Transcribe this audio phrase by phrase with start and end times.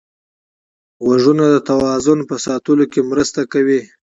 [1.05, 3.81] غوږونه د توازن په ساتلو کې مرسته کوي